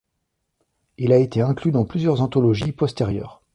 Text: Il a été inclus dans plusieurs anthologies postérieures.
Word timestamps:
Il 0.97 1.13
a 1.13 1.17
été 1.19 1.41
inclus 1.41 1.69
dans 1.71 1.85
plusieurs 1.85 2.21
anthologies 2.23 2.71
postérieures. 2.71 3.43